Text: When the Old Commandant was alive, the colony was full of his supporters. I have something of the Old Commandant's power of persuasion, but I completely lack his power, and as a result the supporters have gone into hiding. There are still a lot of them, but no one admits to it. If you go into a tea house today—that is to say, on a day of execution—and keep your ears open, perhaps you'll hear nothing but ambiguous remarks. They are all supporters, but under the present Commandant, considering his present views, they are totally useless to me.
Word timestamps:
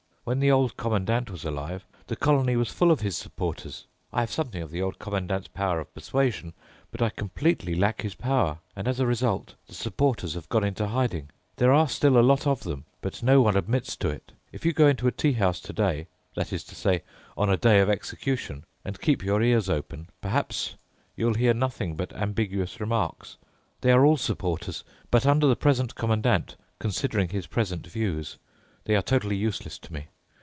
When 0.23 0.39
the 0.39 0.51
Old 0.51 0.77
Commandant 0.77 1.31
was 1.31 1.43
alive, 1.45 1.83
the 2.05 2.15
colony 2.15 2.55
was 2.55 2.69
full 2.71 2.91
of 2.91 2.99
his 2.99 3.17
supporters. 3.17 3.87
I 4.13 4.19
have 4.19 4.29
something 4.31 4.61
of 4.61 4.69
the 4.69 4.79
Old 4.79 4.99
Commandant's 4.99 5.47
power 5.47 5.79
of 5.79 5.91
persuasion, 5.95 6.53
but 6.91 7.01
I 7.01 7.09
completely 7.09 7.73
lack 7.73 8.01
his 8.03 8.13
power, 8.13 8.59
and 8.75 8.87
as 8.87 8.99
a 8.99 9.07
result 9.07 9.55
the 9.65 9.73
supporters 9.73 10.35
have 10.35 10.47
gone 10.47 10.63
into 10.63 10.87
hiding. 10.89 11.31
There 11.55 11.73
are 11.73 11.87
still 11.89 12.19
a 12.19 12.21
lot 12.21 12.45
of 12.45 12.59
them, 12.61 12.85
but 13.01 13.23
no 13.23 13.41
one 13.41 13.57
admits 13.57 13.95
to 13.95 14.09
it. 14.09 14.31
If 14.51 14.63
you 14.63 14.73
go 14.73 14.85
into 14.87 15.07
a 15.07 15.11
tea 15.11 15.33
house 15.33 15.59
today—that 15.59 16.53
is 16.53 16.63
to 16.65 16.75
say, 16.75 17.01
on 17.35 17.49
a 17.49 17.57
day 17.57 17.79
of 17.79 17.89
execution—and 17.89 19.01
keep 19.01 19.23
your 19.23 19.41
ears 19.41 19.71
open, 19.71 20.07
perhaps 20.21 20.75
you'll 21.15 21.33
hear 21.33 21.55
nothing 21.55 21.95
but 21.95 22.13
ambiguous 22.13 22.79
remarks. 22.79 23.37
They 23.81 23.91
are 23.91 24.05
all 24.05 24.17
supporters, 24.17 24.83
but 25.09 25.25
under 25.25 25.47
the 25.47 25.55
present 25.55 25.95
Commandant, 25.95 26.57
considering 26.77 27.29
his 27.29 27.47
present 27.47 27.87
views, 27.87 28.37
they 28.85 28.95
are 28.95 29.01
totally 29.03 29.35
useless 29.35 29.77
to 29.77 29.93
me. 29.93 30.07